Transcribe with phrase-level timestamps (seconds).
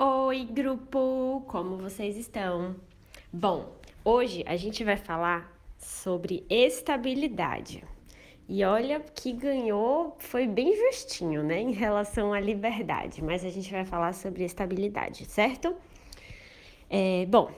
[0.00, 1.42] Oi, grupo!
[1.48, 2.76] Como vocês estão?
[3.32, 3.72] Bom,
[4.04, 7.82] hoje a gente vai falar sobre estabilidade.
[8.48, 13.72] E olha que ganhou, foi bem justinho, né, em relação à liberdade, mas a gente
[13.72, 15.74] vai falar sobre estabilidade, certo?
[16.88, 17.50] É, bom,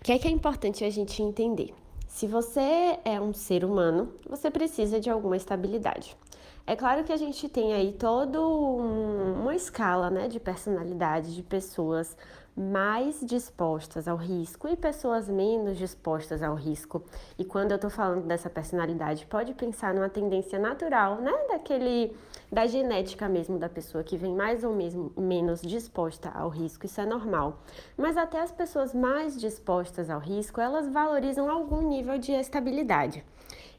[0.00, 1.74] o que é que é importante a gente entender?
[2.06, 6.16] Se você é um ser humano, você precisa de alguma estabilidade.
[6.64, 11.42] É claro que a gente tem aí toda um, uma escala né, de personalidade de
[11.42, 12.16] pessoas
[12.56, 17.02] mais dispostas ao risco e pessoas menos dispostas ao risco.
[17.38, 22.14] E quando eu estou falando dessa personalidade, pode pensar numa tendência natural, né, daquele
[22.50, 27.00] da genética mesmo da pessoa que vem mais ou mesmo menos disposta ao risco, isso
[27.00, 27.62] é normal.
[27.96, 33.24] Mas até as pessoas mais dispostas ao risco, elas valorizam algum nível de estabilidade.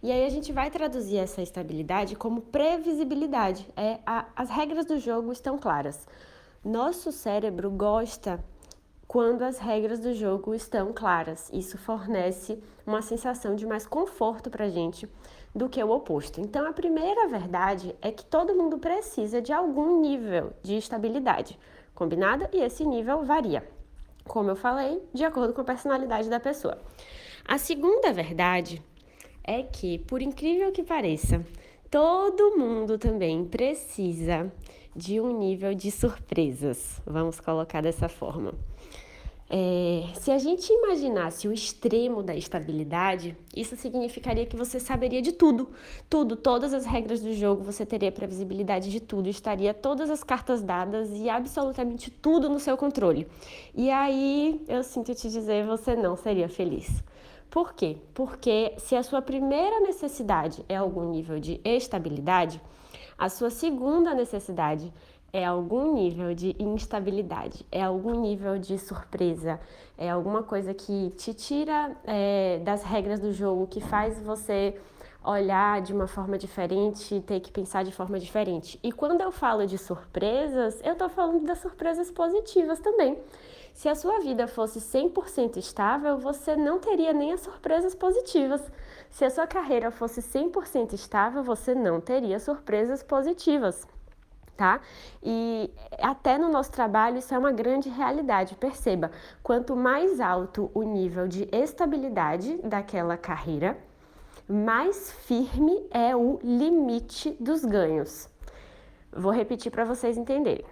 [0.04, 3.66] E aí a gente vai traduzir essa estabilidade como previsibilidade.
[3.74, 6.06] É, a, as regras do jogo estão claras.
[6.62, 8.44] Nosso cérebro gosta
[9.08, 11.50] quando as regras do jogo estão claras.
[11.54, 15.08] Isso fornece uma sensação de mais conforto para a gente
[15.56, 16.42] do que o oposto.
[16.42, 21.58] Então, a primeira verdade é que todo mundo precisa de algum nível de estabilidade,
[21.96, 22.46] combinado?
[22.52, 23.66] E esse nível varia,
[24.26, 26.78] como eu falei, de acordo com a personalidade da pessoa.
[27.46, 28.84] A segunda verdade
[29.44, 31.46] é que, por incrível que pareça,
[31.92, 34.52] todo mundo também precisa
[34.96, 38.54] de um nível de surpresas, vamos colocar dessa forma.
[39.56, 45.32] É, se a gente imaginasse o extremo da estabilidade, isso significaria que você saberia de
[45.32, 45.70] tudo,
[46.10, 50.64] tudo, todas as regras do jogo, você teria previsibilidade de tudo, estaria todas as cartas
[50.64, 53.28] dadas e absolutamente tudo no seu controle.
[53.76, 57.04] E aí, eu sinto te dizer, você não seria feliz.
[57.54, 57.98] Por quê?
[58.16, 62.60] Porque se a sua primeira necessidade é algum nível de estabilidade,
[63.16, 64.92] a sua segunda necessidade
[65.32, 69.60] é algum nível de instabilidade, é algum nível de surpresa,
[69.96, 74.76] é alguma coisa que te tira é, das regras do jogo, que faz você
[75.24, 78.80] olhar de uma forma diferente, ter que pensar de forma diferente.
[78.82, 83.16] E quando eu falo de surpresas, eu estou falando das surpresas positivas também.
[83.74, 88.62] Se a sua vida fosse 100% estável, você não teria nem as surpresas positivas.
[89.10, 93.88] Se a sua carreira fosse 100% estável, você não teria surpresas positivas.
[94.56, 94.80] Tá?
[95.24, 98.56] E até no nosso trabalho isso é uma grande realidade.
[98.56, 99.12] Perceba,
[99.42, 103.76] quanto mais alto o nível de estabilidade daquela carreira,
[104.48, 108.30] mais firme é o limite dos ganhos.
[109.12, 110.66] Vou repetir para vocês entenderem.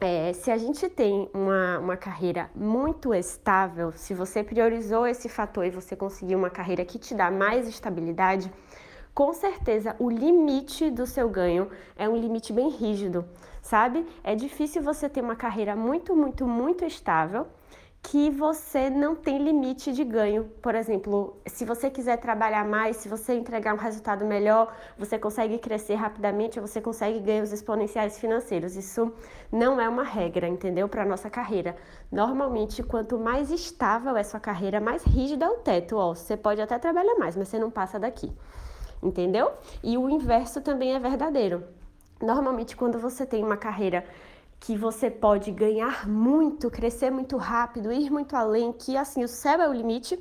[0.00, 5.66] É, se a gente tem uma, uma carreira muito estável, se você priorizou esse fator
[5.66, 8.48] e você conseguiu uma carreira que te dá mais estabilidade,
[9.12, 13.24] com certeza o limite do seu ganho é um limite bem rígido,
[13.60, 14.06] sabe?
[14.22, 17.48] É difícil você ter uma carreira muito, muito, muito estável
[18.02, 20.44] que você não tem limite de ganho.
[20.62, 25.58] Por exemplo, se você quiser trabalhar mais, se você entregar um resultado melhor, você consegue
[25.58, 28.76] crescer rapidamente, você consegue ganhos exponenciais financeiros.
[28.76, 29.12] Isso
[29.52, 30.88] não é uma regra, entendeu?
[30.88, 31.76] Para nossa carreira.
[32.10, 35.96] Normalmente, quanto mais estável é sua carreira, mais rígido é o teto.
[35.96, 38.32] Ó, você pode até trabalhar mais, mas você não passa daqui.
[39.02, 39.52] Entendeu?
[39.82, 41.64] E o inverso também é verdadeiro.
[42.20, 44.04] Normalmente, quando você tem uma carreira
[44.60, 49.60] que você pode ganhar muito, crescer muito rápido, ir muito além, que assim o céu
[49.60, 50.18] é o limite,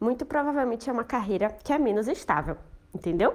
[0.00, 2.56] muito provavelmente é uma carreira que é menos estável,
[2.94, 3.34] entendeu?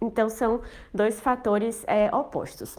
[0.00, 0.60] Então são
[0.94, 2.76] dois fatores é, opostos.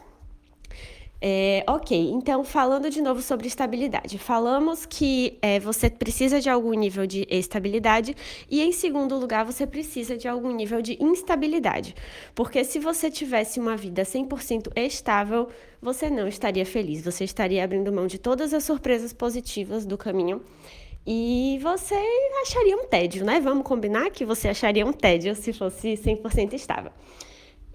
[1.21, 6.71] É, ok, então falando de novo sobre estabilidade, falamos que é, você precisa de algum
[6.71, 8.15] nível de estabilidade
[8.49, 11.93] e, em segundo lugar, você precisa de algum nível de instabilidade,
[12.33, 15.49] porque se você tivesse uma vida 100% estável,
[15.81, 20.41] você não estaria feliz, você estaria abrindo mão de todas as surpresas positivas do caminho
[21.05, 21.95] e você
[22.43, 23.41] acharia um tédio, né?
[23.41, 26.91] Vamos combinar que você acharia um tédio se fosse 100% estável.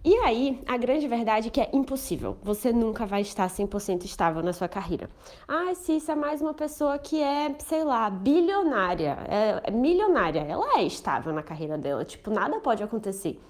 [0.04, 2.36] E aí, a grande verdade é que é impossível.
[2.42, 5.08] Você nunca vai estar 100% estável na sua carreira.
[5.48, 10.40] Ah, se isso é mais uma pessoa que é, sei lá, bilionária, é, é milionária.
[10.40, 12.04] Ela é estável na carreira dela.
[12.04, 13.40] Tipo, nada pode acontecer.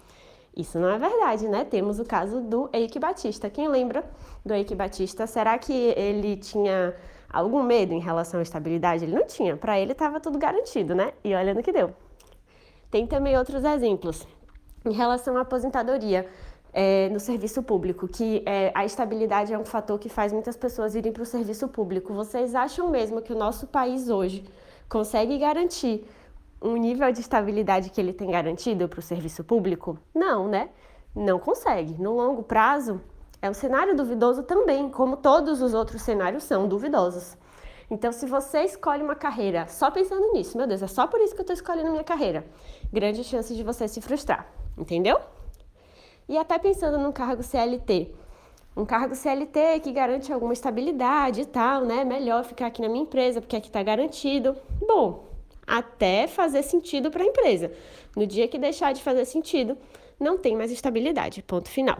[0.56, 1.64] Isso não é verdade, né?
[1.64, 3.50] Temos o caso do Eike Batista.
[3.50, 4.04] Quem lembra
[4.46, 5.26] do Eike Batista?
[5.26, 6.94] Será que ele tinha
[7.28, 9.04] algum medo em relação à estabilidade?
[9.04, 9.56] Ele não tinha.
[9.56, 11.14] Para ele estava tudo garantido, né?
[11.24, 11.92] E olha no que deu.
[12.92, 14.24] Tem também outros exemplos.
[14.84, 16.28] Em relação à aposentadoria
[16.72, 20.94] é, no serviço público, que é, a estabilidade é um fator que faz muitas pessoas
[20.94, 22.12] irem para o serviço público.
[22.12, 24.44] Vocês acham mesmo que o nosso país hoje
[24.88, 26.06] consegue garantir
[26.60, 29.98] um nível de estabilidade que ele tem garantido para o serviço público?
[30.14, 30.68] Não, né?
[31.14, 31.94] Não consegue.
[32.00, 33.00] No longo prazo,
[33.40, 37.36] é um cenário duvidoso também, como todos os outros cenários são duvidosos.
[37.90, 41.34] Então, se você escolhe uma carreira só pensando nisso, meu Deus, é só por isso
[41.34, 42.44] que eu estou escolhendo minha carreira,
[42.92, 44.46] grande chance de você se frustrar,
[44.76, 45.18] entendeu?
[46.28, 48.10] E até pensando num cargo CLT.
[48.76, 52.04] Um cargo CLT que garante alguma estabilidade e tal, né?
[52.04, 54.56] Melhor ficar aqui na minha empresa porque aqui está garantido.
[54.80, 55.26] Bom,
[55.66, 57.70] até fazer sentido para a empresa.
[58.16, 59.76] No dia que deixar de fazer sentido,
[60.18, 61.42] não tem mais estabilidade.
[61.42, 61.98] Ponto final.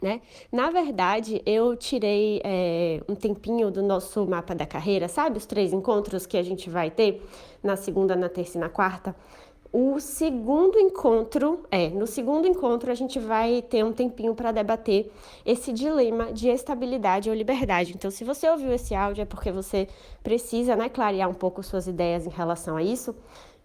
[0.00, 0.20] Né?
[0.52, 5.38] Na verdade, eu tirei é, um tempinho do nosso mapa da carreira, sabe?
[5.38, 7.26] Os três encontros que a gente vai ter
[7.62, 9.16] na segunda, na terça e na quarta.
[9.78, 15.12] O segundo encontro, é, no segundo encontro a gente vai ter um tempinho para debater
[15.44, 17.92] esse dilema de estabilidade ou liberdade.
[17.94, 19.86] Então, se você ouviu esse áudio é porque você
[20.22, 23.14] precisa, né, clarear um pouco suas ideias em relação a isso.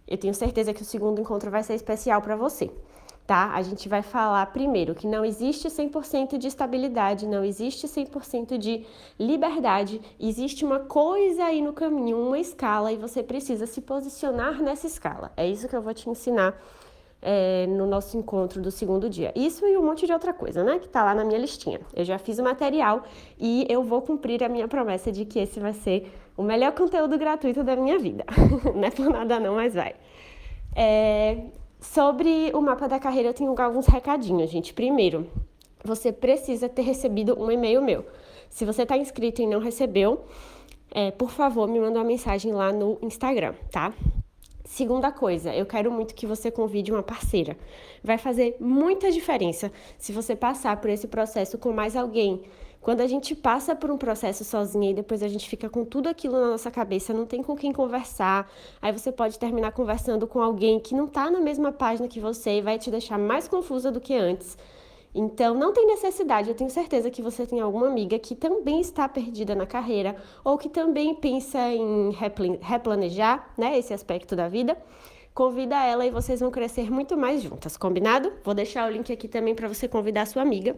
[0.06, 2.70] Eu tenho certeza que o segundo encontro vai ser especial para você
[3.26, 3.52] tá?
[3.54, 8.84] A gente vai falar primeiro que não existe 100% de estabilidade, não existe 100% de
[9.18, 14.86] liberdade, existe uma coisa aí no caminho, uma escala, e você precisa se posicionar nessa
[14.86, 15.32] escala.
[15.36, 16.60] É isso que eu vou te ensinar
[17.22, 19.32] é, no nosso encontro do segundo dia.
[19.36, 20.80] Isso e um monte de outra coisa, né?
[20.80, 21.80] Que tá lá na minha listinha.
[21.94, 23.04] Eu já fiz o material
[23.38, 27.16] e eu vou cumprir a minha promessa de que esse vai ser o melhor conteúdo
[27.16, 28.24] gratuito da minha vida.
[28.74, 29.94] não é por nada não, mas vai.
[30.74, 31.44] É,
[31.82, 34.72] Sobre o mapa da carreira, eu tenho alguns recadinhos, gente.
[34.72, 35.28] Primeiro,
[35.84, 38.06] você precisa ter recebido um e-mail meu.
[38.48, 40.24] Se você está inscrito e não recebeu,
[40.92, 43.92] é, por favor, me manda uma mensagem lá no Instagram, tá?
[44.64, 47.56] Segunda coisa, eu quero muito que você convide uma parceira.
[48.02, 52.42] Vai fazer muita diferença se você passar por esse processo com mais alguém
[52.82, 56.08] quando a gente passa por um processo sozinha e depois a gente fica com tudo
[56.08, 58.50] aquilo na nossa cabeça, não tem com quem conversar,
[58.82, 62.58] aí você pode terminar conversando com alguém que não está na mesma página que você
[62.58, 64.58] e vai te deixar mais confusa do que antes.
[65.14, 66.48] Então, não tem necessidade.
[66.48, 70.56] Eu tenho certeza que você tem alguma amiga que também está perdida na carreira ou
[70.56, 72.10] que também pensa em
[72.60, 74.76] replanejar né, esse aspecto da vida.
[75.34, 78.32] Convida ela e vocês vão crescer muito mais juntas, combinado?
[78.42, 80.76] Vou deixar o link aqui também para você convidar sua amiga.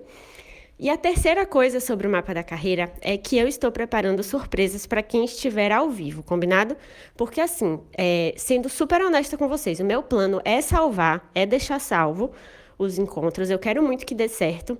[0.76, 4.86] E a terceira coisa sobre o mapa da carreira é que eu estou preparando surpresas
[4.86, 6.76] para quem estiver ao vivo, combinado?
[7.16, 11.80] Porque assim, é, sendo super honesta com vocês, o meu plano é salvar, é deixar
[11.80, 12.32] salvo
[12.76, 13.50] os encontros.
[13.50, 14.76] Eu quero muito que dê certo.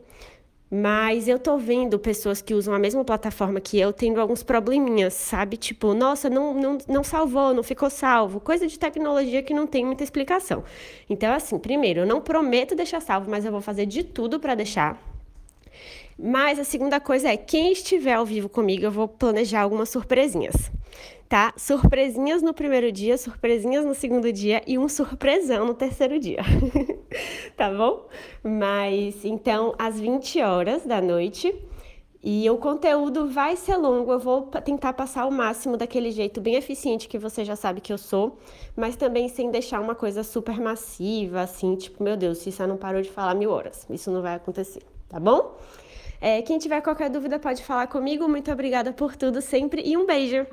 [0.68, 5.14] Mas eu tô vendo pessoas que usam a mesma plataforma que eu tendo alguns probleminhas,
[5.14, 5.56] sabe?
[5.56, 8.40] Tipo, nossa, não, não, não salvou, não ficou salvo.
[8.40, 10.64] Coisa de tecnologia que não tem muita explicação.
[11.08, 14.56] Então, assim, primeiro, eu não prometo deixar salvo, mas eu vou fazer de tudo para
[14.56, 15.13] deixar.
[16.18, 20.70] Mas a segunda coisa é, quem estiver ao vivo comigo, eu vou planejar algumas surpresinhas,
[21.28, 21.52] tá?
[21.56, 26.42] Surpresinhas no primeiro dia, surpresinhas no segundo dia e um surpresão no terceiro dia,
[27.56, 28.06] tá bom?
[28.42, 31.52] Mas então, às 20 horas da noite,
[32.26, 36.54] e o conteúdo vai ser longo, eu vou tentar passar o máximo daquele jeito bem
[36.54, 38.38] eficiente que você já sabe que eu sou,
[38.74, 43.02] mas também sem deixar uma coisa super massiva, assim, tipo, meu Deus, Cissa não parou
[43.02, 43.86] de falar mil horas.
[43.90, 45.54] Isso não vai acontecer, tá bom?
[46.20, 48.28] É, quem tiver qualquer dúvida pode falar comigo.
[48.28, 50.46] Muito obrigada por tudo sempre e um beijo!